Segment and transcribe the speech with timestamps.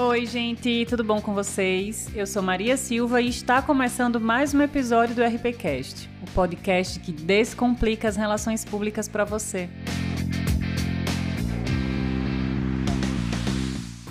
[0.00, 2.08] Oi, gente, tudo bom com vocês?
[2.14, 7.10] Eu sou Maria Silva e está começando mais um episódio do RPCast, o podcast que
[7.10, 9.68] descomplica as relações públicas para você.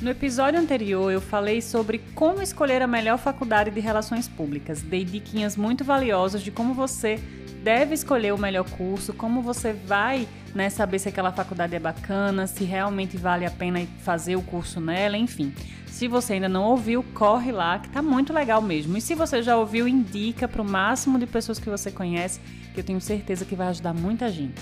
[0.02, 4.82] No episódio anterior, eu falei sobre como escolher a melhor faculdade de relações públicas.
[4.82, 7.18] Dei diquinhas muito valiosas de como você
[7.64, 12.48] deve escolher o melhor curso, como você vai né, saber se aquela faculdade é bacana,
[12.48, 15.54] se realmente vale a pena fazer o curso nela, enfim.
[15.98, 18.96] Se você ainda não ouviu, corre lá, que tá muito legal mesmo.
[18.96, 22.40] E se você já ouviu, indica para o máximo de pessoas que você conhece,
[22.72, 24.62] que eu tenho certeza que vai ajudar muita gente.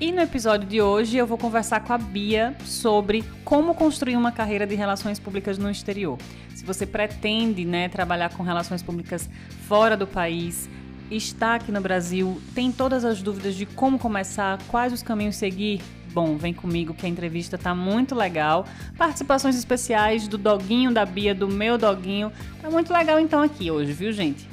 [0.00, 4.32] E no episódio de hoje eu vou conversar com a Bia sobre como construir uma
[4.32, 6.16] carreira de relações públicas no exterior.
[6.54, 9.28] Se você pretende né, trabalhar com relações públicas
[9.68, 10.70] fora do país,
[11.10, 15.82] está aqui no Brasil, tem todas as dúvidas de como começar, quais os caminhos seguir,
[16.12, 18.66] Bom, vem comigo que a entrevista tá muito legal.
[18.98, 22.32] Participações especiais do doguinho da Bia, do meu doguinho.
[22.60, 24.49] Tá muito legal então aqui hoje, viu, gente?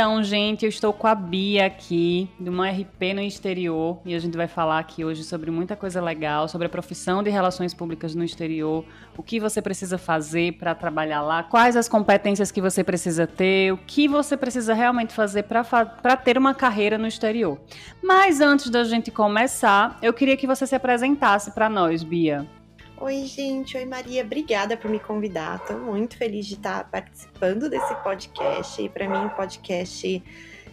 [0.00, 4.18] Então, gente, eu estou com a Bia aqui, de uma RP no exterior, e a
[4.18, 8.14] gente vai falar aqui hoje sobre muita coisa legal, sobre a profissão de relações públicas
[8.14, 8.82] no exterior,
[9.14, 13.74] o que você precisa fazer para trabalhar lá, quais as competências que você precisa ter,
[13.74, 17.60] o que você precisa realmente fazer para ter uma carreira no exterior.
[18.02, 22.48] Mas antes da gente começar, eu queria que você se apresentasse para nós, Bia.
[23.00, 23.78] Oi, gente.
[23.78, 24.22] Oi, Maria.
[24.22, 25.56] Obrigada por me convidar.
[25.56, 28.82] Estou muito feliz de estar participando desse podcast.
[28.82, 30.22] E para mim, o podcast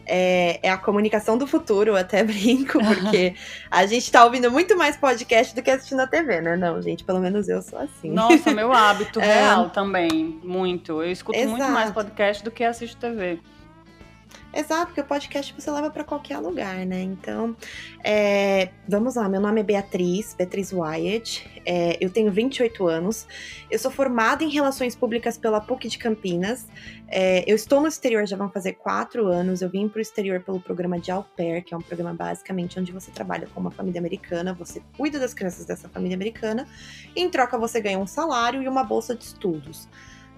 [0.06, 1.92] é, é, a comunicação do futuro.
[1.92, 3.34] Eu até brinco, porque
[3.72, 6.58] a gente está ouvindo muito mais podcast do que assistindo a TV, né?
[6.58, 8.12] Não, gente, pelo menos eu sou assim.
[8.12, 9.34] Nossa, meu hábito é...
[9.34, 10.38] real também.
[10.44, 11.02] Muito.
[11.02, 11.58] Eu escuto Exato.
[11.58, 13.40] muito mais podcast do que assisto TV.
[14.58, 17.04] Exato, porque o podcast você leva para qualquer lugar, né?
[17.04, 17.56] Então,
[18.04, 23.28] é, vamos lá, meu nome é Beatriz, Beatriz Wyatt, é, eu tenho 28 anos,
[23.70, 26.66] eu sou formada em Relações Públicas pela PUC de Campinas,
[27.08, 30.42] é, eu estou no exterior já vão fazer quatro anos, eu vim para o exterior
[30.42, 33.70] pelo programa de Au Pair, que é um programa basicamente onde você trabalha com uma
[33.70, 36.68] família americana, você cuida das crianças dessa família americana,
[37.16, 39.88] em troca você ganha um salário e uma bolsa de estudos.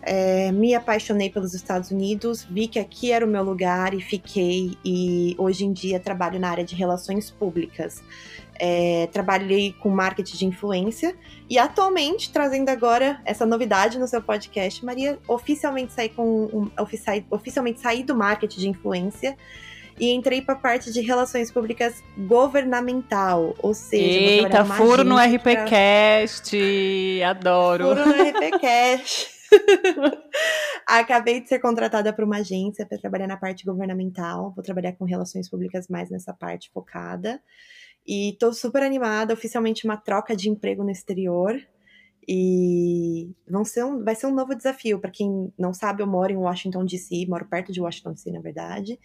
[0.02, 4.78] É, me apaixonei pelos Estados Unidos, vi que aqui era o meu lugar e fiquei.
[4.84, 8.02] E hoje em dia trabalho na área de relações públicas.
[8.62, 11.16] É, trabalhei com marketing de influência
[11.50, 16.70] e atualmente trazendo agora essa novidade no seu podcast, Maria, oficialmente saí com um,
[17.31, 19.38] oficialmente saí do marketing de influência
[19.98, 26.58] e entrei para a parte de relações públicas governamental, ou seja, Eita, furo no RPcast,
[27.20, 27.30] pra...
[27.30, 27.88] adoro.
[27.88, 29.30] Furo no RPcast.
[30.88, 34.52] Acabei de ser contratada para uma agência para trabalhar na parte governamental.
[34.56, 37.42] Vou trabalhar com relações públicas mais nessa parte focada.
[38.08, 41.60] E estou super animada, oficialmente uma troca de emprego no exterior.
[42.28, 45.00] E vão ser um, vai ser um novo desafio.
[45.00, 48.40] Para quem não sabe, eu moro em Washington DC, moro perto de Washington DC, na
[48.40, 49.00] verdade,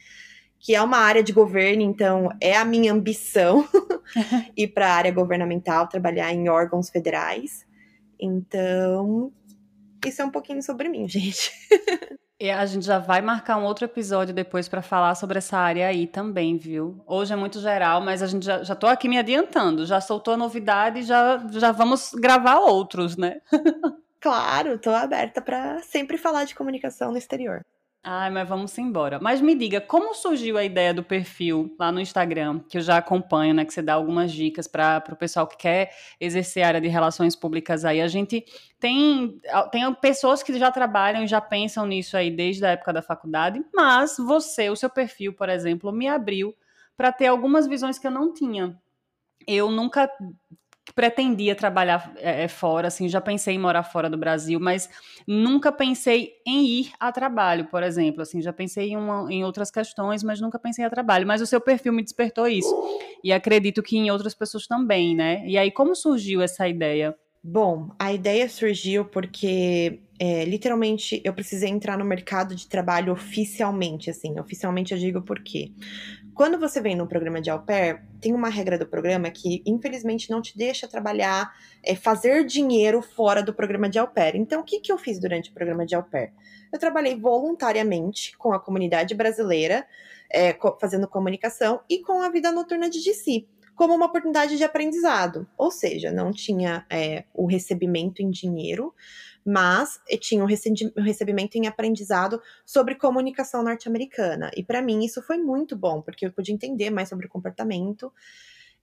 [0.58, 3.66] que é uma área de governo, então é a minha ambição
[4.56, 7.66] ir para a área governamental, trabalhar em órgãos federais.
[8.20, 9.32] Então,
[10.08, 11.52] isso é um pouquinho sobre mim, gente.
[12.38, 15.86] E a gente já vai marcar um outro episódio depois para falar sobre essa área
[15.86, 17.02] aí também, viu?
[17.06, 20.34] Hoje é muito geral, mas a gente já, já tô aqui me adiantando, já soltou
[20.34, 23.40] a novidade e já, já vamos gravar outros, né?
[24.20, 27.64] claro, tô aberta para sempre falar de comunicação no exterior.
[28.06, 29.18] Ai, mas vamos embora.
[29.18, 32.98] Mas me diga, como surgiu a ideia do perfil lá no Instagram, que eu já
[32.98, 33.64] acompanho, né?
[33.64, 35.90] Que você dá algumas dicas para o pessoal que quer
[36.20, 38.02] exercer a área de relações públicas aí.
[38.02, 38.44] A gente
[38.78, 39.40] tem,
[39.72, 43.64] tem pessoas que já trabalham e já pensam nisso aí desde a época da faculdade,
[43.72, 46.54] mas você, o seu perfil, por exemplo, me abriu
[46.98, 48.78] para ter algumas visões que eu não tinha.
[49.46, 50.10] Eu nunca
[50.92, 54.88] pretendia trabalhar é, fora, assim, já pensei em morar fora do Brasil, mas
[55.26, 59.70] nunca pensei em ir a trabalho, por exemplo, assim, já pensei em, uma, em outras
[59.70, 61.26] questões, mas nunca pensei a trabalho.
[61.26, 62.74] Mas o seu perfil me despertou isso
[63.22, 65.44] e acredito que em outras pessoas também, né?
[65.46, 67.16] E aí como surgiu essa ideia?
[67.46, 74.08] Bom, a ideia surgiu porque é, literalmente eu precisei entrar no mercado de trabalho oficialmente,
[74.08, 74.40] assim.
[74.40, 75.70] Oficialmente eu digo por quê?
[76.34, 80.30] Quando você vem no programa de au pair, tem uma regra do programa que, infelizmente,
[80.30, 84.34] não te deixa trabalhar, é, fazer dinheiro fora do programa de au pair.
[84.34, 86.32] Então, o que, que eu fiz durante o programa de au pair?
[86.72, 89.86] Eu trabalhei voluntariamente com a comunidade brasileira,
[90.28, 93.46] é, co fazendo comunicação, e com a vida noturna de DC,
[93.76, 95.46] como uma oportunidade de aprendizado.
[95.56, 98.92] Ou seja, não tinha é, o recebimento em dinheiro,
[99.44, 104.50] mas tinha um recebimento em aprendizado sobre comunicação norte-americana.
[104.56, 108.12] E para mim isso foi muito bom, porque eu pude entender mais sobre o comportamento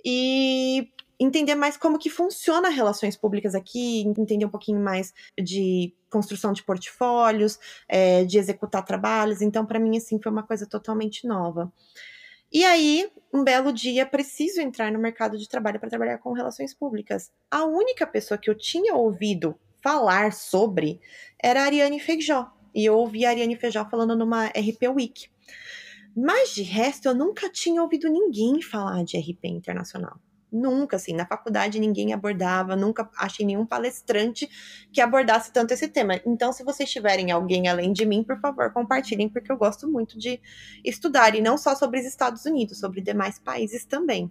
[0.04, 6.52] e entender mais como que funciona relações públicas aqui, entender um pouquinho mais de construção
[6.52, 9.42] de portfólios, é, de executar trabalhos.
[9.42, 11.72] Então, para mim, assim, foi uma coisa totalmente nova.
[12.52, 16.74] E aí, um belo dia, preciso entrar no mercado de trabalho para trabalhar com relações
[16.74, 17.32] públicas.
[17.50, 21.00] A única pessoa que eu tinha ouvido falar sobre
[21.42, 22.52] era a Ariane Feijó.
[22.74, 25.30] E eu ouvi a Ariane Feijó falando numa RP Week.
[26.16, 30.20] Mas de resto, eu nunca tinha ouvido ninguém falar de RP internacional.
[30.52, 34.50] Nunca, assim, na faculdade ninguém abordava, nunca achei nenhum palestrante
[34.92, 36.20] que abordasse tanto esse tema.
[36.26, 40.20] Então, se vocês tiverem alguém além de mim, por favor, compartilhem, porque eu gosto muito
[40.20, 40.42] de
[40.84, 44.30] estudar, e não só sobre os Estados Unidos, sobre demais países também.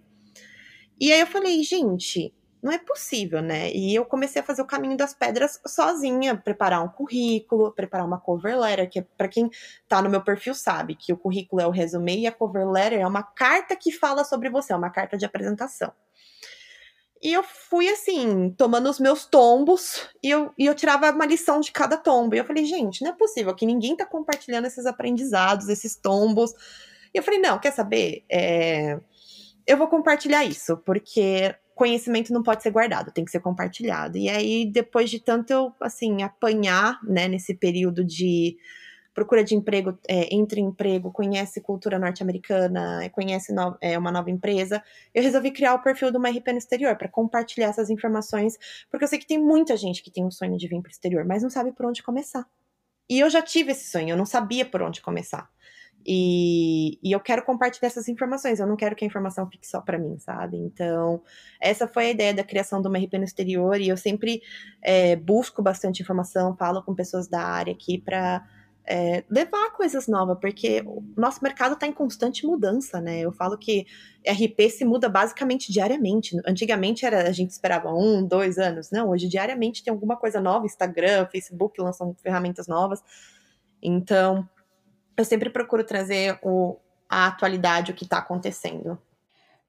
[0.99, 2.31] E aí eu falei, gente,
[2.61, 3.71] não é possível, né?
[3.71, 8.19] E eu comecei a fazer o caminho das pedras sozinha, preparar um currículo, preparar uma
[8.19, 9.49] cover letter, que é para quem
[9.87, 12.99] tá no meu perfil sabe que o currículo é o resumê e a cover letter
[12.99, 15.91] é uma carta que fala sobre você, é uma carta de apresentação.
[17.23, 21.59] E eu fui assim, tomando os meus tombos, e eu, e eu tirava uma lição
[21.59, 22.33] de cada tombo.
[22.33, 26.51] E eu falei, gente, não é possível que ninguém tá compartilhando esses aprendizados, esses tombos.
[27.13, 28.25] E eu falei, não, quer saber?
[28.29, 28.99] É...
[29.67, 34.15] Eu vou compartilhar isso, porque conhecimento não pode ser guardado, tem que ser compartilhado.
[34.15, 38.55] E aí, depois de tanto eu, assim, apanhar, né, nesse período de
[39.15, 44.83] procura de emprego, é, entre emprego, conhece cultura norte-americana, conhece no, é, uma nova empresa,
[45.11, 48.59] eu resolvi criar o perfil do uma RP no exterior para compartilhar essas informações,
[48.91, 50.91] porque eu sei que tem muita gente que tem um sonho de vir para o
[50.91, 52.47] exterior, mas não sabe por onde começar.
[53.09, 55.49] E eu já tive esse sonho, eu não sabia por onde começar.
[56.05, 59.81] E, e, eu quero compartilhar essas informações, eu não quero que a informação fique só
[59.81, 60.57] para mim, sabe?
[60.57, 61.21] Então,
[61.59, 64.41] essa foi a ideia da criação do MRP no exterior, e eu sempre
[64.81, 68.43] é, busco bastante informação, falo com pessoas da área aqui para
[68.85, 73.19] é, levar coisas novas, porque o nosso mercado está em constante mudança, né?
[73.19, 73.85] Eu falo que
[74.27, 76.35] RP se muda basicamente diariamente.
[76.47, 79.09] Antigamente era a gente esperava um, dois anos, não.
[79.09, 83.01] Hoje diariamente tem alguma coisa nova, Instagram, Facebook lançam ferramentas novas.
[83.81, 84.47] Então,
[85.17, 86.77] eu sempre procuro trazer o,
[87.09, 88.97] a atualidade, o que está acontecendo.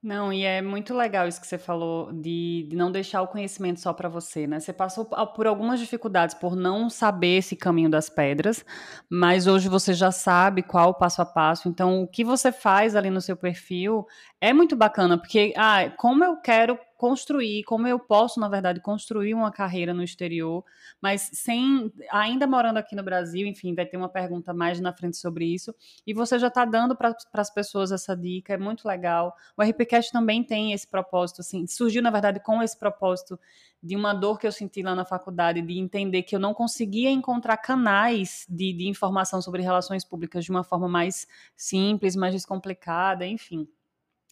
[0.03, 3.79] Não, e é muito legal isso que você falou de, de não deixar o conhecimento
[3.79, 4.59] só para você, né?
[4.59, 8.65] Você passou por algumas dificuldades por não saber esse caminho das pedras,
[9.09, 11.69] mas hoje você já sabe qual o passo a passo.
[11.69, 14.05] Então, o que você faz ali no seu perfil
[14.41, 19.33] é muito bacana, porque, ah, como eu quero construir, como eu posso, na verdade, construir
[19.33, 20.63] uma carreira no exterior,
[21.01, 25.17] mas sem, ainda morando aqui no Brasil, enfim, vai ter uma pergunta mais na frente
[25.17, 25.73] sobre isso,
[26.05, 29.35] e você já está dando para as pessoas essa dica, é muito legal.
[29.57, 33.39] O RPCast também tem esse propósito, assim, surgiu, na verdade, com esse propósito
[33.81, 37.11] de uma dor que eu senti lá na faculdade, de entender que eu não conseguia
[37.11, 43.25] encontrar canais de, de informação sobre relações públicas de uma forma mais simples, mais descomplicada,
[43.27, 43.67] enfim.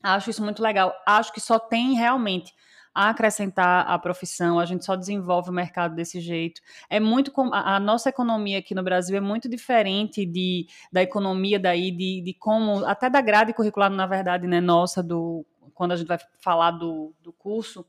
[0.04, 0.94] Acho isso muito legal.
[1.06, 2.54] Acho que só tem realmente
[2.94, 6.62] a acrescentar a profissão, a gente só desenvolve o mercado desse jeito.
[6.90, 11.90] É muito a nossa economia aqui no Brasil é muito diferente de, da economia daí
[11.92, 16.08] de, de como até da grade curricular na verdade, né, nossa do quando a gente
[16.08, 17.86] vai falar do, do curso.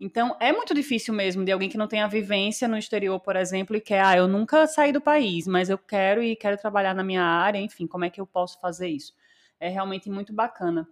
[0.00, 3.36] Então, é muito difícil mesmo de alguém que não tem a vivência no exterior, por
[3.36, 6.94] exemplo, e quer, ah, eu nunca saí do país, mas eu quero e quero trabalhar
[6.94, 9.14] na minha área, enfim, como é que eu posso fazer isso?
[9.60, 10.86] É realmente muito bacana.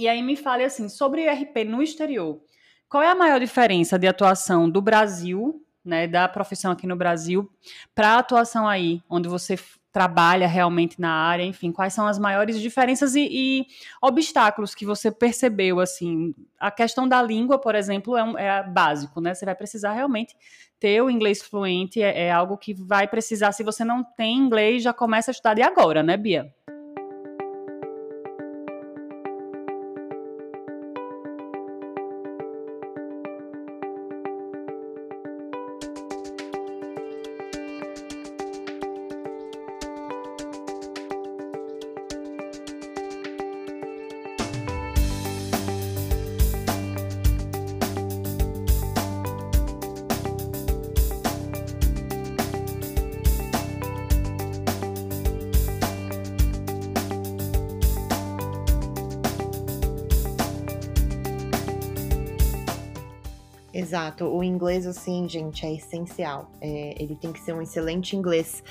[0.00, 2.40] E aí me fale assim, sobre RP no exterior.
[2.88, 7.52] Qual é a maior diferença de atuação do Brasil, né, da profissão aqui no Brasil,
[7.94, 9.58] para a atuação aí, onde você
[9.92, 13.66] trabalha realmente na área, enfim, quais são as maiores diferenças e, e,
[14.00, 19.20] obstáculos que você percebeu, assim, a questão da língua, por exemplo, é, um, é básico,
[19.20, 20.34] né, você vai precisar realmente
[20.78, 24.82] ter o inglês fluente, é, é algo que vai precisar, se você não tem inglês,
[24.82, 26.50] já começa a estudar de agora, né, Bia?
[63.80, 64.26] Exato.
[64.26, 66.50] O inglês, assim, gente, é essencial.
[66.60, 68.62] É, ele tem que ser um excelente inglês,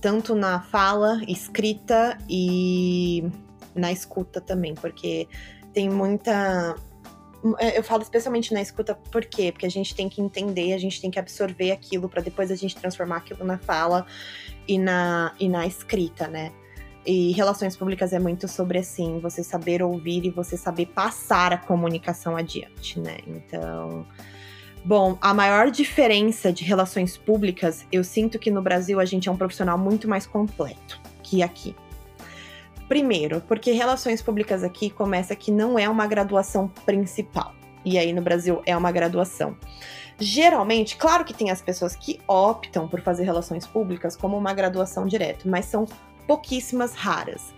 [0.00, 3.24] tanto na fala, escrita e
[3.74, 5.28] na escuta também, porque
[5.72, 6.76] tem muita.
[7.58, 9.50] É, eu falo especialmente na escuta, por quê?
[9.52, 12.56] Porque a gente tem que entender, a gente tem que absorver aquilo para depois a
[12.56, 14.06] gente transformar aquilo na fala
[14.66, 16.52] e na, e na escrita, né?
[17.04, 21.56] E relações públicas é muito sobre assim, você saber ouvir e você saber passar a
[21.56, 23.18] comunicação adiante, né?
[23.26, 24.04] Então,
[24.86, 29.32] bom, a maior diferença de relações públicas, eu sinto que no Brasil a gente é
[29.32, 31.74] um profissional muito mais completo que aqui.
[32.86, 37.52] Primeiro, porque relações públicas aqui começa que não é uma graduação principal.
[37.84, 39.56] E aí no Brasil é uma graduação.
[40.20, 45.04] Geralmente, claro que tem as pessoas que optam por fazer relações públicas como uma graduação
[45.04, 45.84] direto, mas são
[46.28, 47.52] pouquíssimas raras.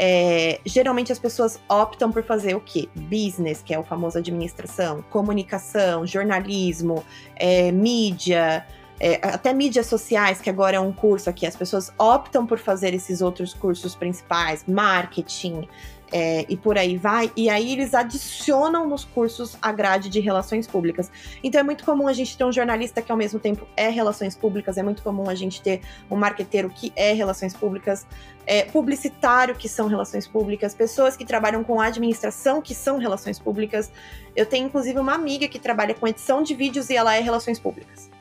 [0.00, 2.88] É, geralmente as pessoas optam por fazer o quê?
[2.94, 8.64] Business, que é o famoso administração, comunicação, jornalismo, é, mídia,
[9.00, 11.44] é, até mídias sociais, que agora é um curso aqui.
[11.44, 15.68] As pessoas optam por fazer esses outros cursos principais, marketing,
[16.12, 17.30] é, e por aí vai.
[17.36, 21.10] E aí eles adicionam nos cursos a grade de relações públicas.
[21.42, 24.36] Então é muito comum a gente ter um jornalista que ao mesmo tempo é relações
[24.36, 28.06] públicas, é muito comum a gente ter um marqueteiro que é relações públicas,
[28.46, 33.92] é, publicitário que são relações públicas, pessoas que trabalham com administração que são relações públicas.
[34.34, 37.58] Eu tenho inclusive uma amiga que trabalha com edição de vídeos e ela é relações
[37.58, 38.17] públicas.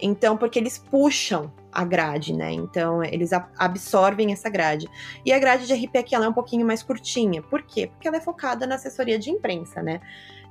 [0.00, 2.52] Então, porque eles puxam a grade, né?
[2.52, 4.88] Então, eles absorvem essa grade.
[5.24, 7.42] E a grade de RP aqui ela é um pouquinho mais curtinha.
[7.42, 7.86] Por quê?
[7.86, 10.00] Porque ela é focada na assessoria de imprensa, né?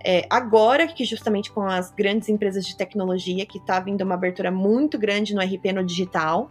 [0.04, 4.50] É, agora que justamente com as grandes empresas de tecnologia, que tá vindo uma abertura
[4.50, 6.50] muito grande no RP no digital,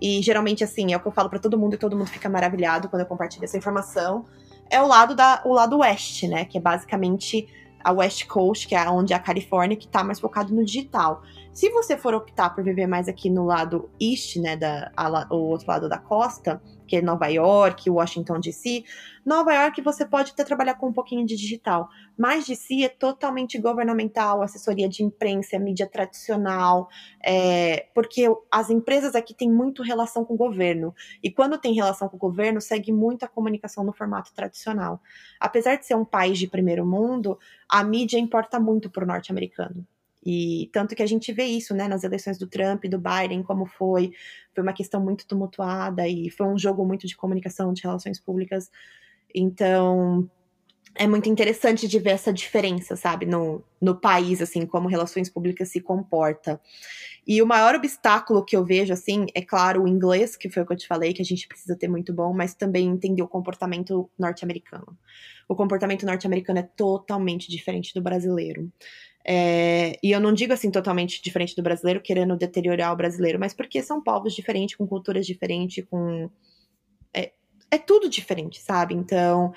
[0.00, 2.28] e geralmente assim, é o que eu falo para todo mundo e todo mundo fica
[2.28, 4.24] maravilhado quando eu compartilho essa informação,
[4.70, 7.48] é o lado da o lado oeste, né, que é basicamente
[7.82, 11.22] a West Coast, que é onde é a Califórnia, que está mais focado no digital.
[11.56, 15.38] Se você for optar por viver mais aqui no lado east, né, da, a, o
[15.38, 18.84] outro lado da costa, que é Nova York, Washington DC,
[19.24, 23.58] Nova York você pode até trabalhar com um pouquinho de digital, mas DC é totalmente
[23.58, 26.90] governamental, assessoria de imprensa, mídia tradicional,
[27.24, 32.06] é, porque as empresas aqui têm muito relação com o governo, e quando tem relação
[32.06, 35.00] com o governo, segue muito a comunicação no formato tradicional.
[35.40, 39.86] Apesar de ser um país de primeiro mundo, a mídia importa muito para o norte-americano.
[40.28, 43.44] E tanto que a gente vê isso, né, nas eleições do Trump e do Biden,
[43.44, 44.10] como foi.
[44.52, 48.68] Foi uma questão muito tumultuada e foi um jogo muito de comunicação, de relações públicas.
[49.32, 50.28] Então,
[50.96, 55.68] é muito interessante de ver essa diferença, sabe, no, no país, assim, como relações públicas
[55.68, 56.60] se comporta.
[57.24, 60.66] E o maior obstáculo que eu vejo, assim, é claro, o inglês, que foi o
[60.66, 63.28] que eu te falei, que a gente precisa ter muito bom, mas também entender o
[63.28, 64.96] comportamento norte-americano.
[65.48, 68.72] O comportamento norte-americano é totalmente diferente do brasileiro.
[69.28, 73.52] É, e eu não digo assim totalmente diferente do brasileiro, querendo deteriorar o brasileiro, mas
[73.52, 76.30] porque são povos diferentes, com culturas diferentes, com.
[77.12, 77.32] É,
[77.68, 78.94] é tudo diferente, sabe?
[78.94, 79.52] Então,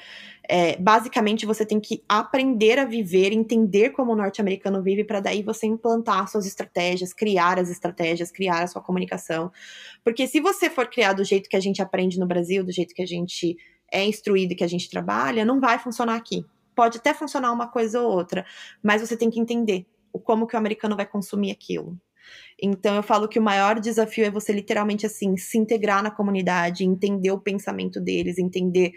[0.47, 5.43] é, basicamente, você tem que aprender a viver, entender como o norte-americano vive, para daí
[5.43, 9.51] você implantar suas estratégias, criar as estratégias, criar a sua comunicação.
[10.03, 12.95] Porque se você for criar do jeito que a gente aprende no Brasil, do jeito
[12.95, 13.55] que a gente
[13.91, 16.43] é instruído e que a gente trabalha, não vai funcionar aqui
[16.79, 18.45] pode até funcionar uma coisa ou outra,
[18.81, 22.00] mas você tem que entender o como que o americano vai consumir aquilo.
[22.57, 26.86] Então eu falo que o maior desafio é você literalmente assim se integrar na comunidade,
[26.86, 28.93] entender o pensamento deles, entender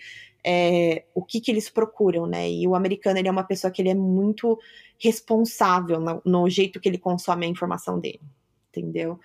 [0.46, 2.48] é, o que que eles procuram, né?
[2.48, 4.56] E o americano ele é uma pessoa que ele é muito
[4.96, 8.20] responsável no, no jeito que ele consome a informação dele,
[8.68, 9.18] entendeu?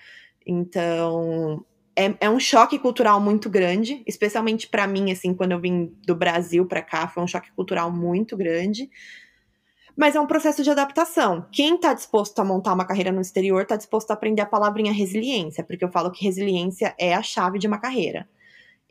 [0.44, 1.64] Então
[1.98, 6.16] é, é um choque cultural muito grande, especialmente para mim, assim, quando eu vim do
[6.16, 8.88] Brasil para cá, foi um choque cultural muito grande.
[9.96, 11.48] Mas é um processo de adaptação.
[11.52, 14.94] Quem está disposto a montar uma carreira no exterior está disposto a aprender a palavrinha
[14.94, 18.30] resiliência, porque eu falo que resiliência é a chave de uma carreira.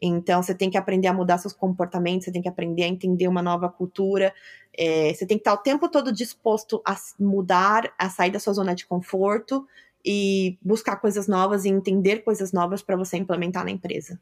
[0.03, 3.29] Então, você tem que aprender a mudar seus comportamentos, você tem que aprender a entender
[3.29, 4.35] uma nova cultura,
[4.77, 8.53] é, você tem que estar o tempo todo disposto a mudar, a sair da sua
[8.53, 9.65] zona de conforto
[10.07, 14.21] e buscar coisas novas e entender coisas novas para você implementar na empresa.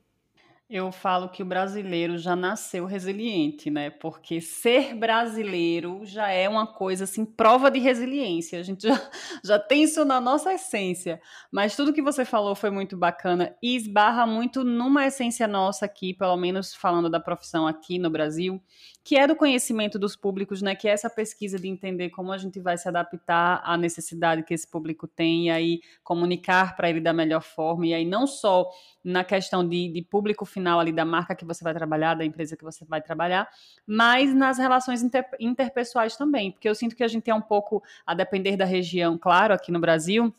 [0.68, 3.90] Eu falo que o brasileiro já nasceu resiliente, né?
[3.90, 8.58] Porque ser brasileiro já é uma coisa assim, prova de resiliência.
[8.58, 9.10] A gente já,
[9.44, 11.20] já tem isso na nossa essência.
[11.52, 16.14] Mas tudo que você falou foi muito bacana e esbarra muito numa essência nossa aqui,
[16.14, 18.58] pelo menos falando da profissão aqui no Brasil,
[19.04, 20.74] que é do conhecimento dos públicos, né?
[20.74, 24.54] Que é essa pesquisa de entender como a gente vai se adaptar à necessidade que
[24.54, 27.86] esse público tem e aí comunicar para ele da melhor forma.
[27.86, 28.66] E aí não só
[29.04, 32.56] na questão de, de, público final ali da marca que você vai trabalhar, da empresa
[32.56, 33.46] que você vai trabalhar,
[33.86, 37.82] mas nas relações inter, interpessoais também, porque eu sinto que a gente é um pouco,
[38.06, 40.32] a depender da região, claro, aqui no Brasil,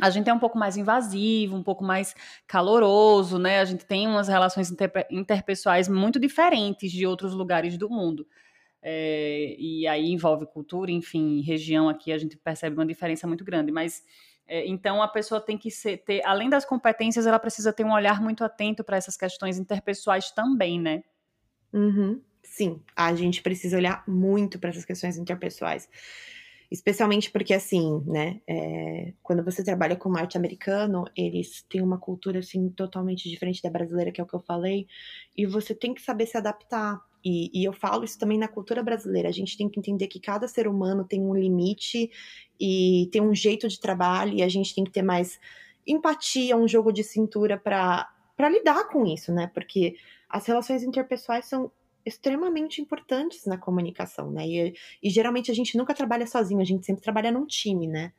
[0.00, 2.14] a gente é um pouco mais invasivo, um pouco mais
[2.46, 3.60] caloroso, né?
[3.60, 8.26] A gente tem umas relações inter, interpessoais muito diferentes de outros lugares do mundo.
[8.82, 13.70] É, e aí envolve cultura, enfim, região aqui a gente percebe uma diferença muito grande.
[13.70, 14.02] Mas
[14.46, 17.92] é, então a pessoa tem que ser, ter, além das competências, ela precisa ter um
[17.92, 21.02] olhar muito atento para essas questões interpessoais também, né?
[21.72, 22.20] Uhum.
[22.42, 25.88] Sim, a gente precisa olhar muito para essas questões interpessoais.
[26.70, 32.68] Especialmente porque, assim, né, é, quando você trabalha com norte-americano, eles têm uma cultura, assim,
[32.70, 34.86] totalmente diferente da brasileira, que é o que eu falei,
[35.36, 37.00] e você tem que saber se adaptar.
[37.24, 40.20] E, e eu falo isso também na cultura brasileira, a gente tem que entender que
[40.20, 42.10] cada ser humano tem um limite
[42.60, 45.38] e tem um jeito de trabalho, e a gente tem que ter mais
[45.86, 48.08] empatia, um jogo de cintura para
[48.50, 49.50] lidar com isso, né?
[49.54, 49.96] Porque
[50.28, 51.70] as relações interpessoais são
[52.04, 54.46] extremamente importantes na comunicação, né?
[54.46, 58.12] E, e, geralmente a gente nunca trabalha sozinho, a gente sempre trabalha num time, né?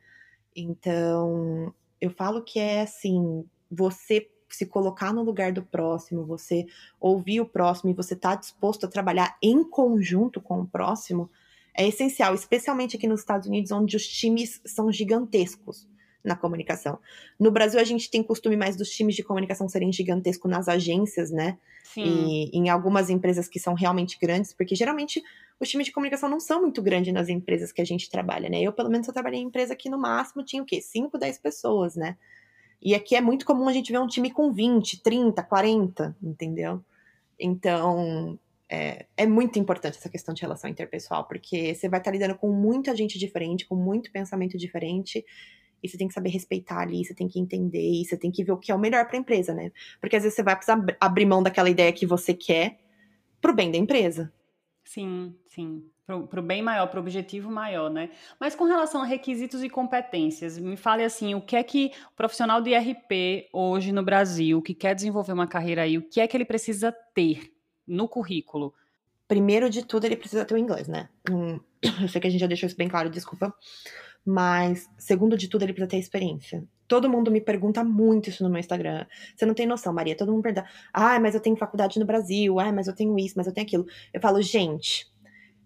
[0.54, 6.66] Então, eu falo que é assim, você se colocar no lugar do próximo, você
[7.00, 11.30] ouvir o próximo e você estar tá disposto a trabalhar em conjunto com o próximo,
[11.76, 15.86] é essencial, especialmente aqui nos Estados Unidos, onde os times são gigantescos
[16.26, 16.98] na comunicação.
[17.38, 21.30] No Brasil, a gente tem costume mais dos times de comunicação serem gigantescos nas agências,
[21.30, 21.56] né?
[21.84, 22.02] Sim.
[22.02, 25.22] E em algumas empresas que são realmente grandes, porque geralmente
[25.58, 28.60] os times de comunicação não são muito grandes nas empresas que a gente trabalha, né?
[28.60, 30.80] Eu, pelo menos, eu trabalhei em empresa que no máximo tinha o quê?
[30.82, 32.16] 5, 10 pessoas, né?
[32.82, 36.84] E aqui é muito comum a gente ver um time com 20, 30, 40, entendeu?
[37.38, 42.34] Então, é, é, muito importante essa questão de relação interpessoal, porque você vai estar lidando
[42.34, 45.24] com muita gente diferente, com muito pensamento diferente,
[45.86, 48.44] e você tem que saber respeitar ali, você tem que entender, e você tem que
[48.44, 49.72] ver o que é o melhor para a empresa, né?
[50.00, 52.78] Porque às vezes você vai precisar abrir mão daquela ideia que você quer
[53.40, 54.32] pro bem da empresa.
[54.84, 55.84] Sim, sim.
[56.06, 58.10] Para o bem maior, para o objetivo maior, né?
[58.38, 62.16] Mas com relação a requisitos e competências, me fale assim, o que é que o
[62.16, 66.28] profissional de RP hoje no Brasil, que quer desenvolver uma carreira aí, o que é
[66.28, 67.52] que ele precisa ter
[67.84, 68.72] no currículo?
[69.26, 71.08] Primeiro de tudo, ele precisa ter o inglês, né?
[71.28, 71.58] Hum,
[72.00, 73.52] eu sei que a gente já deixou isso bem claro, desculpa.
[74.26, 76.64] Mas, segundo de tudo, ele precisa ter experiência.
[76.88, 79.06] Todo mundo me pergunta muito isso no meu Instagram.
[79.36, 80.16] Você não tem noção, Maria.
[80.16, 82.58] Todo mundo pergunta: ah, mas eu tenho faculdade no Brasil.
[82.58, 83.86] Ah, mas eu tenho isso, mas eu tenho aquilo.
[84.12, 85.06] Eu falo, gente,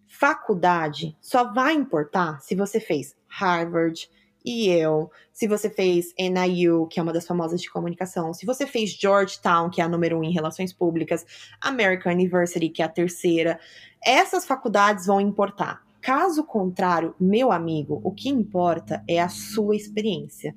[0.06, 4.08] faculdade só vai importar se você fez Harvard,
[4.46, 8.90] Yale, se você fez NIU, que é uma das famosas de comunicação, se você fez
[8.90, 11.24] Georgetown, que é a número um em relações públicas,
[11.60, 13.60] American University, que é a terceira,
[14.02, 15.82] essas faculdades vão importar.
[16.00, 20.54] Caso contrário, meu amigo, o que importa é a sua experiência.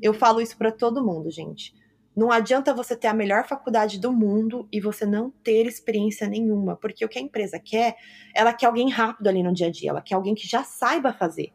[0.00, 1.74] Eu falo isso para todo mundo, gente.
[2.16, 6.74] Não adianta você ter a melhor faculdade do mundo e você não ter experiência nenhuma,
[6.74, 7.94] porque o que a empresa quer,
[8.34, 11.12] ela quer alguém rápido ali no dia a dia, ela quer alguém que já saiba
[11.12, 11.52] fazer.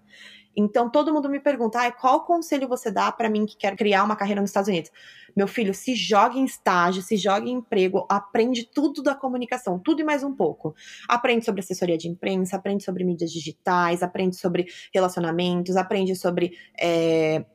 [0.56, 4.04] Então todo mundo me pergunta, ah, qual conselho você dá para mim que quer criar
[4.04, 4.92] uma carreira nos Estados Unidos?
[5.36, 10.02] Meu filho, se joga em estágio, se joga em emprego, aprende tudo da comunicação, tudo
[10.02, 10.76] e mais um pouco.
[11.08, 17.46] Aprende sobre assessoria de imprensa, aprende sobre mídias digitais, aprende sobre relacionamentos, aprende sobre é,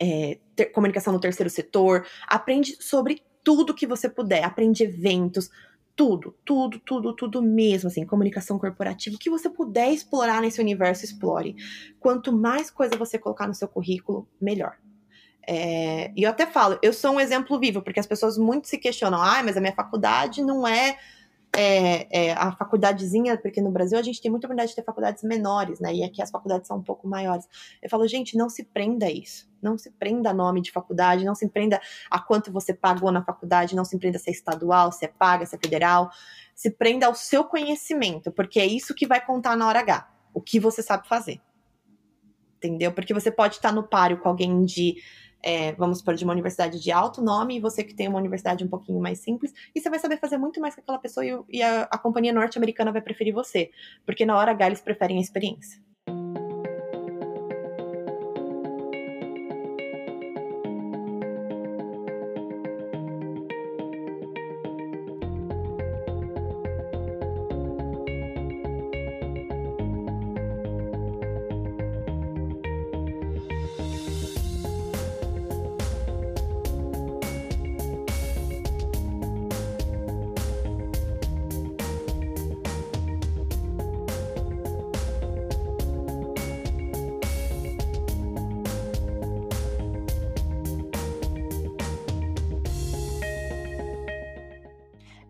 [0.00, 5.50] é, ter, comunicação no terceiro setor, aprende sobre tudo que você puder, aprende eventos,
[5.96, 11.04] tudo, tudo, tudo, tudo mesmo, assim, comunicação corporativa, o que você puder explorar nesse universo,
[11.04, 11.56] explore.
[11.98, 14.76] Quanto mais coisa você colocar no seu currículo, melhor.
[15.48, 18.76] É, e eu até falo, eu sou um exemplo vivo, porque as pessoas muito se
[18.76, 20.98] questionam, ah, mas a minha faculdade não é
[21.56, 25.22] é, é, a faculdadezinha, porque no Brasil a gente tem muita oportunidade de ter faculdades
[25.22, 25.94] menores, né?
[25.94, 27.48] E aqui as faculdades são um pouco maiores.
[27.82, 29.48] Eu falo, gente, não se prenda a isso.
[29.62, 33.24] Não se prenda a nome de faculdade, não se prenda a quanto você pagou na
[33.24, 36.10] faculdade, não se prenda se é estadual, se é paga, se é federal.
[36.54, 40.08] Se prenda ao seu conhecimento, porque é isso que vai contar na hora H.
[40.34, 41.40] O que você sabe fazer.
[42.58, 42.92] Entendeu?
[42.92, 44.96] Porque você pode estar no páreo com alguém de
[45.42, 48.64] é, vamos supor, de uma universidade de alto nome e você que tem uma universidade
[48.64, 51.38] um pouquinho mais simples, e você vai saber fazer muito mais que aquela pessoa e,
[51.50, 53.70] e a, a companhia norte-americana vai preferir você,
[54.04, 55.80] porque na hora H eles preferem a experiência.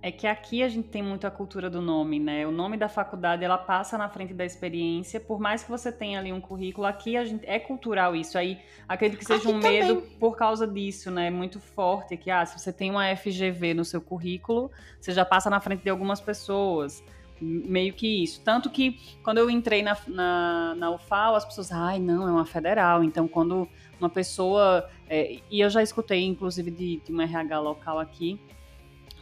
[0.06, 2.46] É que aqui a gente tem muito a cultura do nome, né?
[2.46, 6.20] O nome da faculdade ela passa na frente da experiência, por mais que você tenha
[6.20, 8.38] ali um currículo, aqui a gente é cultural isso.
[8.38, 8.56] Aí
[8.88, 9.82] acredito que seja aqui um também.
[9.82, 11.28] medo por causa disso, né?
[11.28, 15.50] Muito forte que ah, se você tem uma FGV no seu currículo, você já passa
[15.50, 17.02] na frente de algumas pessoas.
[17.40, 18.40] Meio que isso.
[18.44, 22.46] Tanto que quando eu entrei na, na, na UFAL, as pessoas, ai, não, é uma
[22.46, 23.02] federal.
[23.02, 24.88] Então, quando uma pessoa.
[25.08, 28.40] É, e eu já escutei, inclusive, de, de uma RH local aqui,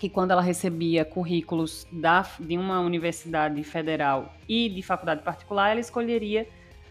[0.04, 5.80] que quando ela recebia currículos da, de uma universidade federal e de faculdade particular, ela
[5.80, 6.46] escolheria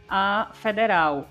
[0.09, 1.29] a federal.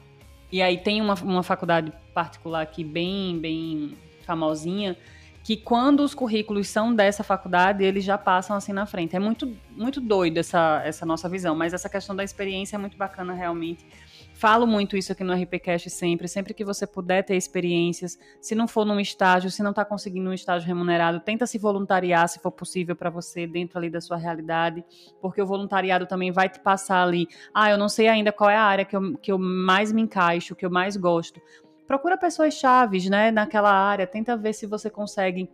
[0.52, 4.96] E aí tem uma, uma faculdade particular aqui bem, bem famosinha,
[5.42, 9.16] que quando os currículos são dessa faculdade, eles já passam assim na frente.
[9.16, 12.96] É muito, muito doido essa, essa nossa visão, mas essa questão da experiência é muito
[12.96, 13.84] bacana realmente
[14.42, 18.66] Falo muito isso aqui no RPCast sempre, sempre que você puder ter experiências, se não
[18.66, 22.50] for num estágio, se não está conseguindo um estágio remunerado, tenta se voluntariar se for
[22.50, 24.84] possível para você dentro ali da sua realidade,
[25.20, 28.56] porque o voluntariado também vai te passar ali, ah, eu não sei ainda qual é
[28.56, 31.40] a área que eu, que eu mais me encaixo, que eu mais gosto.
[31.86, 35.48] Procura pessoas chaves, né, naquela área, tenta ver se você consegue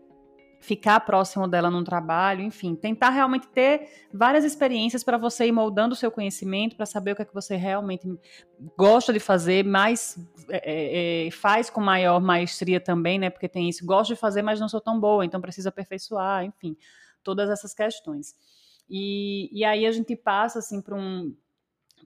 [0.60, 5.94] ficar próximo dela num trabalho, enfim, tentar realmente ter várias experiências para você ir moldando
[5.94, 8.06] o seu conhecimento, para saber o que é que você realmente
[8.76, 10.18] gosta de fazer, mais
[10.50, 13.30] é, é, é, faz com maior maestria também, né?
[13.30, 16.76] Porque tem isso, gosto de fazer, mas não sou tão boa, então preciso aperfeiçoar, enfim,
[17.22, 18.34] todas essas questões.
[18.90, 21.34] E, e aí a gente passa assim para um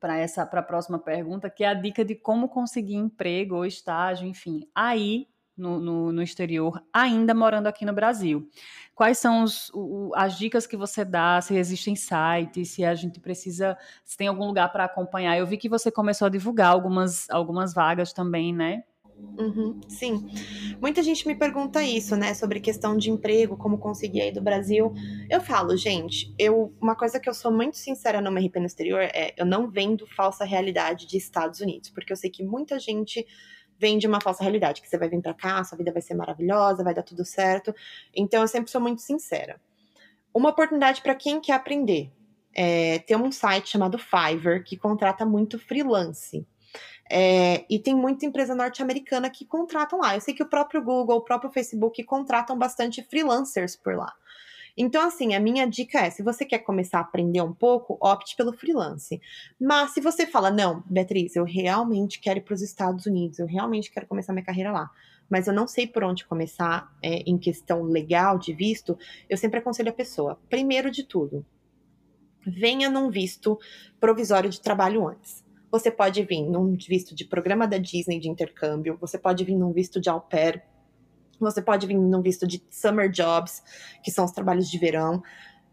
[0.00, 3.64] para essa para a próxima pergunta, que é a dica de como conseguir emprego ou
[3.64, 4.68] estágio, enfim.
[4.74, 8.48] Aí no, no, no, exterior, ainda morando aqui no Brasil.
[8.94, 11.40] Quais são os, o, as dicas que você dá?
[11.40, 15.36] Se existem sites, se a gente precisa, se tem algum lugar para acompanhar?
[15.36, 18.84] Eu vi que você começou a divulgar algumas, algumas vagas também, né?
[19.38, 20.26] Uhum, sim.
[20.80, 24.92] Muita gente me pergunta isso, né, sobre questão de emprego, como conseguir aí do Brasil.
[25.30, 29.00] Eu falo, gente, eu uma coisa que eu sou muito sincera no RP no exterior
[29.00, 33.26] é eu não vendo falsa realidade de Estados Unidos, porque eu sei que muita gente
[33.82, 36.14] vem de uma falsa realidade, que você vai vir para cá, sua vida vai ser
[36.14, 37.74] maravilhosa, vai dar tudo certo.
[38.14, 39.60] Então eu sempre sou muito sincera.
[40.32, 42.12] Uma oportunidade para quem quer aprender.
[42.54, 46.46] É, tem um site chamado Fiverr que contrata muito freelance.
[47.10, 50.14] É, e tem muita empresa norte-americana que contratam lá.
[50.14, 54.12] Eu sei que o próprio Google, o próprio Facebook contratam bastante freelancers por lá.
[54.76, 58.36] Então, assim, a minha dica é: se você quer começar a aprender um pouco, opte
[58.36, 59.20] pelo freelance.
[59.60, 63.46] Mas se você fala, não, Beatriz, eu realmente quero ir para os Estados Unidos, eu
[63.46, 64.90] realmente quero começar minha carreira lá,
[65.28, 69.58] mas eu não sei por onde começar é, em questão legal de visto, eu sempre
[69.58, 71.44] aconselho a pessoa, primeiro de tudo,
[72.46, 73.58] venha num visto
[74.00, 75.44] provisório de trabalho antes.
[75.70, 79.72] Você pode vir num visto de programa da Disney de intercâmbio, você pode vir num
[79.72, 80.62] visto de au pair,
[81.42, 83.62] você pode vir num visto de summer jobs,
[84.02, 85.22] que são os trabalhos de verão.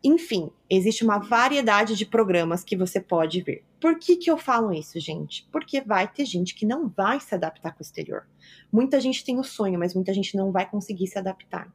[0.01, 3.65] Enfim, existe uma variedade de programas que você pode ver.
[3.81, 5.47] Por que, que eu falo isso, gente?
[5.51, 8.25] Porque vai ter gente que não vai se adaptar com o exterior.
[8.71, 11.69] Muita gente tem o sonho, mas muita gente não vai conseguir se adaptar.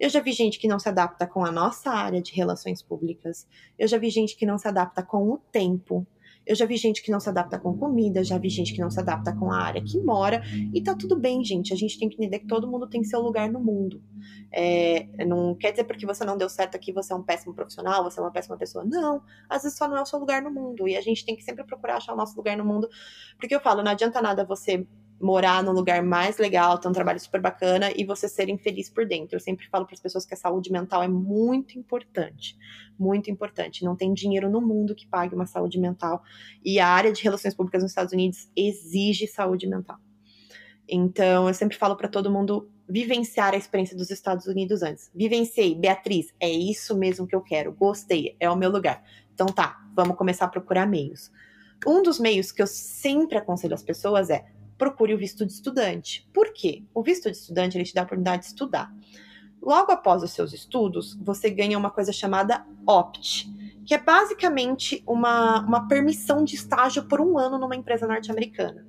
[0.00, 3.46] Eu já vi gente que não se adapta com a nossa área de relações públicas.
[3.78, 6.06] Eu já vi gente que não se adapta com o tempo.
[6.46, 8.90] Eu já vi gente que não se adapta com comida, já vi gente que não
[8.90, 11.72] se adapta com a área que mora, e tá tudo bem, gente.
[11.72, 14.00] A gente tem que entender que todo mundo tem seu lugar no mundo.
[14.52, 18.04] É, não quer dizer porque você não deu certo aqui, você é um péssimo profissional,
[18.04, 18.84] você é uma péssima pessoa.
[18.84, 20.86] Não, às vezes só não é o seu lugar no mundo.
[20.86, 22.88] E a gente tem que sempre procurar achar o nosso lugar no mundo.
[23.38, 24.86] Porque eu falo, não adianta nada você
[25.20, 29.06] morar num lugar mais legal, ter um trabalho super bacana e você ser infeliz por
[29.06, 29.36] dentro.
[29.36, 32.56] Eu sempre falo para as pessoas que a saúde mental é muito importante,
[32.98, 33.84] muito importante.
[33.84, 36.22] Não tem dinheiro no mundo que pague uma saúde mental
[36.64, 39.98] e a área de relações públicas nos Estados Unidos exige saúde mental.
[40.88, 45.10] Então, eu sempre falo para todo mundo vivenciar a experiência dos Estados Unidos antes.
[45.14, 49.02] Vivenciei, Beatriz, é isso mesmo que eu quero, gostei, é o meu lugar.
[49.34, 51.32] Então tá, vamos começar a procurar meios.
[51.86, 54.46] Um dos meios que eu sempre aconselho as pessoas é
[54.78, 56.28] procure o visto de estudante.
[56.32, 56.84] Por quê?
[56.94, 58.92] O visto de estudante ele te dá a oportunidade de estudar.
[59.60, 63.48] Logo após os seus estudos, você ganha uma coisa chamada OPT,
[63.84, 68.86] que é basicamente uma, uma permissão de estágio por um ano numa empresa norte-americana.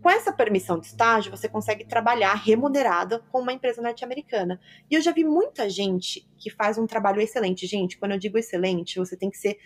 [0.00, 4.60] Com essa permissão de estágio, você consegue trabalhar remunerada com uma empresa norte-americana.
[4.88, 7.66] E eu já vi muita gente que faz um trabalho excelente.
[7.66, 9.58] Gente, quando eu digo excelente, você tem que ser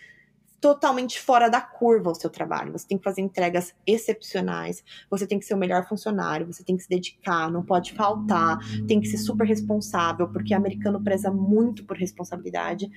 [0.62, 2.70] totalmente fora da curva o seu trabalho.
[2.70, 6.76] Você tem que fazer entregas excepcionais, você tem que ser o melhor funcionário, você tem
[6.76, 11.32] que se dedicar, não pode faltar, tem que ser super responsável, porque o americano preza
[11.32, 12.88] muito por responsabilidade.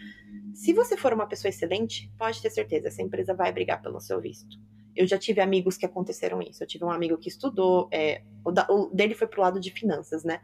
[0.54, 4.21] Se você for uma pessoa excelente, pode ter certeza, essa empresa vai brigar pelo seu
[4.21, 4.60] visto.
[4.95, 6.63] Eu já tive amigos que aconteceram isso.
[6.63, 9.71] Eu tive um amigo que estudou, é, o, da, o, dele foi pro lado de
[9.71, 10.39] finanças, né?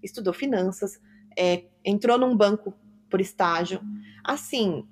[0.00, 1.00] Estudou finanças,
[1.36, 2.72] é, entrou num banco
[3.10, 3.80] por estágio.
[4.24, 4.86] Assim,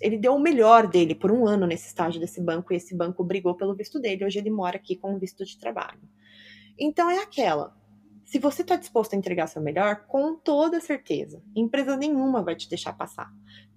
[0.00, 3.22] ele deu o melhor dele por um ano nesse estágio desse banco e esse banco
[3.22, 4.24] brigou pelo visto dele.
[4.24, 6.00] Hoje ele mora aqui com visto de trabalho.
[6.78, 7.76] Então é aquela.
[8.24, 12.68] Se você está disposto a entregar seu melhor, com toda certeza, empresa nenhuma vai te
[12.68, 13.28] deixar passar.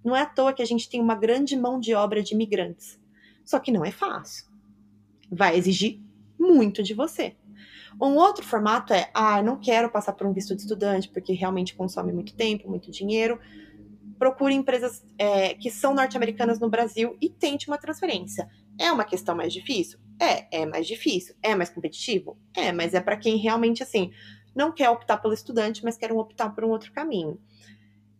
[0.04, 3.00] Não é à toa que a gente tem uma grande mão de obra de imigrantes.
[3.44, 4.46] Só que não é fácil.
[5.30, 6.00] Vai exigir
[6.38, 7.36] muito de você.
[8.00, 11.74] Um outro formato é: ah, não quero passar por um visto de estudante porque realmente
[11.74, 13.38] consome muito tempo, muito dinheiro
[14.24, 18.48] procure empresas é, que são norte-americanas no Brasil e tente uma transferência.
[18.80, 19.98] É uma questão mais difícil?
[20.18, 21.34] É, é mais difícil.
[21.42, 22.38] É mais competitivo?
[22.56, 24.12] É, mas é para quem realmente, assim,
[24.56, 27.38] não quer optar pelo estudante, mas quer optar por um outro caminho.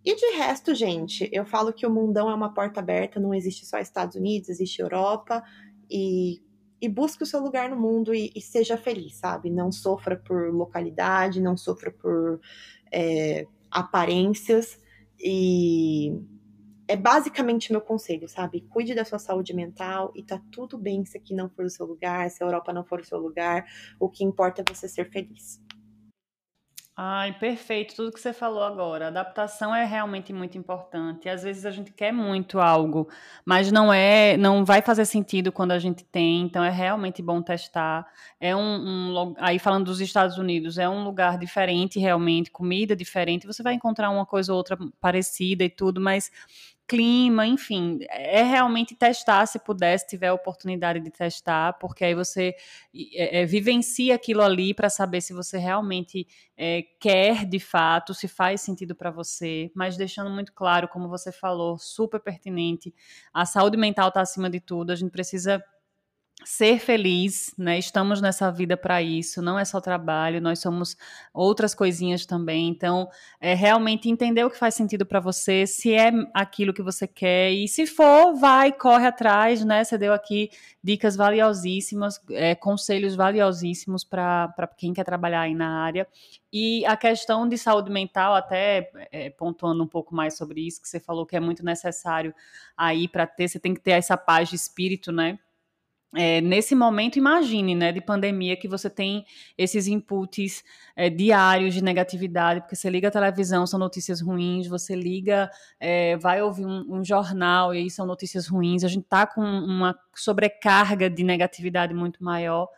[0.04, 3.64] E de resto, gente, eu falo que o mundão é uma porta aberta, não existe
[3.64, 5.42] só Estados Unidos, existe Europa,
[5.90, 6.42] e,
[6.82, 9.48] e busque o seu lugar no mundo e, e seja feliz, sabe?
[9.48, 12.38] Não sofra por localidade, não sofra por
[12.92, 14.83] é, aparências,
[15.18, 16.12] e
[16.86, 18.62] é basicamente meu conselho, sabe?
[18.68, 21.86] Cuide da sua saúde mental e tá tudo bem se aqui não for o seu
[21.86, 23.66] lugar, se a Europa não for o seu lugar.
[23.98, 25.63] O que importa é você ser feliz.
[26.96, 29.08] Ai, perfeito, tudo que você falou agora.
[29.08, 31.28] Adaptação é realmente muito importante.
[31.28, 33.08] Às vezes a gente quer muito algo,
[33.44, 36.42] mas não é, não vai fazer sentido quando a gente tem.
[36.42, 38.06] Então é realmente bom testar.
[38.38, 38.60] É um,
[39.10, 43.44] um aí falando dos Estados Unidos, é um lugar diferente realmente, comida diferente.
[43.44, 46.30] Você vai encontrar uma coisa ou outra parecida e tudo, mas
[46.86, 52.14] clima, enfim, é realmente testar se puder, se tiver a oportunidade de testar, porque aí
[52.14, 52.54] você
[53.14, 58.28] é, é, vivencia aquilo ali para saber se você realmente é, quer de fato, se
[58.28, 62.94] faz sentido para você, mas deixando muito claro, como você falou, super pertinente,
[63.32, 65.64] a saúde mental está acima de tudo, a gente precisa
[66.42, 67.78] ser feliz, né?
[67.78, 70.96] Estamos nessa vida para isso, não é só trabalho, nós somos
[71.32, 72.68] outras coisinhas também.
[72.68, 73.08] Então,
[73.40, 77.52] é realmente entender o que faz sentido para você, se é aquilo que você quer
[77.52, 79.84] e se for, vai, corre atrás, né?
[79.84, 80.50] Você deu aqui
[80.82, 86.06] dicas valiosíssimas, é, conselhos valiosíssimos para quem quer trabalhar aí na área.
[86.52, 90.88] E a questão de saúde mental, até é, pontuando um pouco mais sobre isso, que
[90.88, 92.34] você falou que é muito necessário
[92.76, 95.38] aí para ter, você tem que ter essa paz de espírito, né?
[96.16, 99.24] É, nesse momento, imagine, né, de pandemia, que você tem
[99.58, 100.62] esses inputs
[100.94, 105.50] é, diários de negatividade, porque você liga a televisão, são notícias ruins, você liga,
[105.80, 109.42] é, vai ouvir um, um, jornal e aí são notícias ruins, a gente está com
[109.42, 112.68] uma sobrecarga de negatividade muito maior,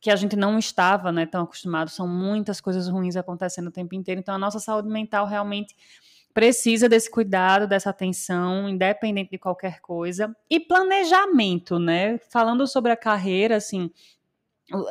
[0.00, 3.94] que a gente não estava né, tão acostumado, são muitas coisas ruins acontecendo o tempo
[3.94, 5.74] inteiro, então a nossa saúde mental realmente
[6.32, 10.34] precisa desse cuidado, dessa atenção, independente de qualquer coisa.
[10.48, 12.18] E planejamento, né?
[12.30, 13.90] Falando sobre a carreira, assim,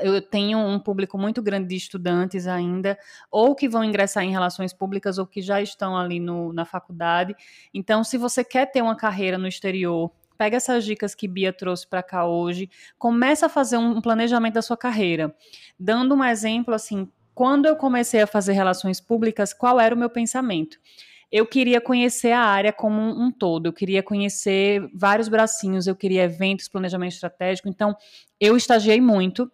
[0.01, 2.97] eu tenho um público muito grande de estudantes ainda,
[3.31, 7.35] ou que vão ingressar em relações públicas, ou que já estão ali no, na faculdade.
[7.73, 11.87] Então, se você quer ter uma carreira no exterior, pega essas dicas que Bia trouxe
[11.87, 15.35] para cá hoje, começa a fazer um planejamento da sua carreira.
[15.79, 20.09] Dando um exemplo, assim, quando eu comecei a fazer relações públicas, qual era o meu
[20.09, 20.77] pensamento?
[21.31, 26.23] Eu queria conhecer a área como um, todo, eu queria conhecer vários bracinhos, eu queria
[26.23, 27.95] eventos, planejamento estratégico, então
[28.39, 29.49] eu estagiei muito,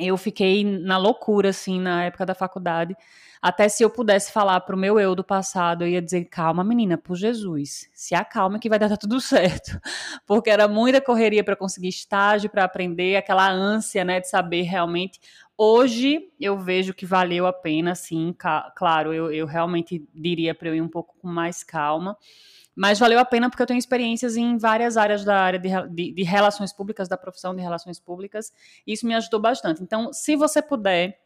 [0.00, 2.96] eu fiquei na loucura, assim, na época da faculdade,
[3.42, 6.62] até se eu pudesse falar para o meu eu do passado, eu ia dizer, calma
[6.62, 9.80] menina, por Jesus, se acalma que vai dar tudo certo,
[10.26, 15.20] porque era muita correria para conseguir estágio, para aprender, aquela ânsia, né, de saber realmente
[15.62, 18.34] Hoje eu vejo que valeu a pena, sim.
[18.74, 22.16] Claro, eu, eu realmente diria para eu ir um pouco com mais calma.
[22.80, 26.14] Mas valeu a pena porque eu tenho experiências em várias áreas da área de, de,
[26.14, 28.50] de relações públicas, da profissão de relações públicas.
[28.86, 29.82] E isso me ajudou bastante.
[29.82, 31.20] Então, se você puder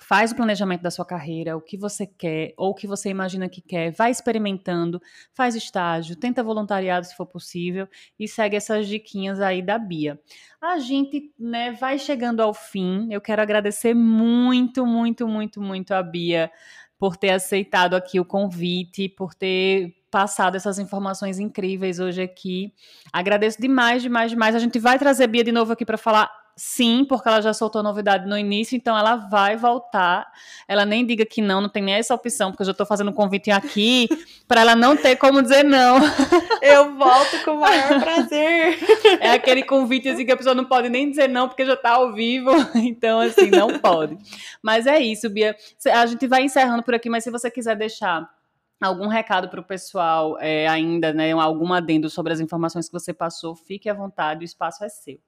[0.00, 3.48] faz o planejamento da sua carreira, o que você quer ou o que você imagina
[3.48, 5.00] que quer, vai experimentando,
[5.32, 7.86] faz estágio, tenta voluntariado se for possível
[8.18, 10.20] e segue essas diquinhas aí da Bia.
[10.60, 13.06] A gente, né, vai chegando ao fim.
[13.08, 16.50] Eu quero agradecer muito, muito, muito, muito a Bia
[16.98, 22.72] por ter aceitado aqui o convite, por ter passado essas informações incríveis hoje aqui.
[23.10, 24.54] Agradeço demais, demais, demais.
[24.54, 27.82] A gente vai trazer Bia de novo aqui para falar sim, porque ela já soltou
[27.82, 30.30] novidade no início, então ela vai voltar.
[30.68, 33.10] Ela nem diga que não, não tem nem essa opção, porque eu já estou fazendo
[33.10, 34.06] um convite aqui
[34.46, 35.96] para ela não ter como dizer não.
[36.60, 38.78] Eu volto com o maior prazer.
[39.18, 41.92] É aquele convite assim que a pessoa não pode nem dizer não, porque já está
[41.92, 44.16] ao vivo, então assim, não pode.
[44.62, 45.56] Mas é isso, Bia.
[45.92, 48.30] A gente vai encerrando por aqui, mas se você quiser deixar
[48.86, 53.12] algum recado para o pessoal é, ainda, né, algum adendo sobre as informações que você
[53.12, 55.20] passou, fique à vontade, o espaço é seu.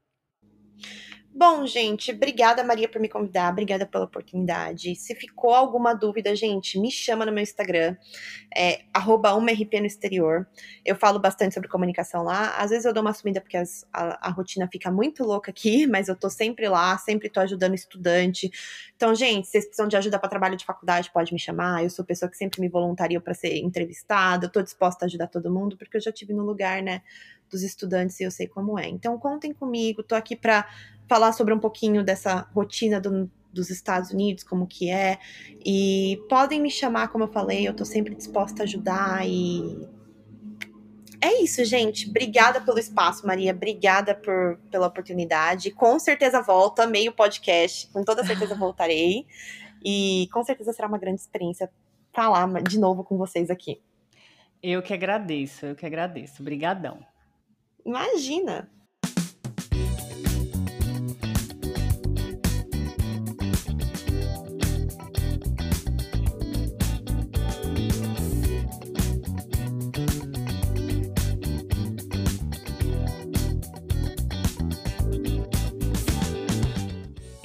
[1.37, 4.94] Bom, gente, obrigada, Maria, por me convidar, obrigada pela oportunidade.
[4.94, 7.97] Se ficou alguma dúvida, gente, me chama no meu Instagram,
[8.57, 8.83] é
[9.81, 10.47] no exterior.
[10.85, 12.57] Eu falo bastante sobre comunicação lá.
[12.57, 15.85] Às vezes eu dou uma sumida porque as, a, a, rotina fica muito louca aqui,
[15.90, 18.49] mas eu tô sempre lá, sempre tô ajudando estudante.
[18.94, 21.83] Então, gente, se vocês precisam de ajuda para trabalho de faculdade, pode me chamar.
[21.83, 24.47] Eu sou pessoa que sempre me voluntaria para ser entrevistada.
[24.47, 27.03] Eu tô disposta a ajudar todo mundo, porque eu já tive no lugar, né,
[27.55, 28.88] dos estudantes e eu sei como é.
[28.88, 30.69] Então, contem comigo, tô aqui para
[31.09, 35.19] falar sobre um pouquinho dessa rotina do, dos Estados Unidos, como que é.
[35.64, 39.88] E podem me chamar, como eu falei, eu tô sempre disposta a ajudar e
[41.21, 42.11] é isso, gente.
[42.11, 43.53] Obrigada pelo espaço, Maria.
[43.53, 45.71] Obrigada por, pela oportunidade.
[45.71, 47.88] Com certeza volta, meio podcast.
[47.93, 49.27] Com toda certeza voltarei.
[49.83, 51.71] E com certeza será uma grande experiência
[52.12, 53.81] falar de novo com vocês aqui.
[54.62, 56.43] Eu que agradeço, eu que agradeço.
[56.43, 56.99] Obrigadão.
[57.85, 58.68] Imagina!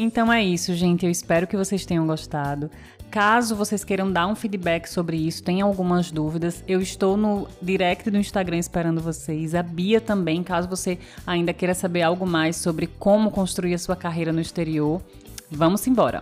[0.02, 1.06] Então é isso, gente.
[1.06, 2.72] Eu espero que vocês tenham gostado.
[3.12, 8.08] Caso vocês queiram dar um feedback sobre isso, tem algumas dúvidas, eu estou no direct
[8.12, 9.56] do Instagram esperando vocês.
[9.56, 13.96] A Bia também, caso você ainda queira saber algo mais sobre como construir a sua
[13.96, 15.02] carreira no exterior.
[15.50, 16.22] Vamos embora.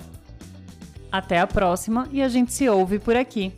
[1.11, 3.51] Até a próxima e a gente se ouve por aqui.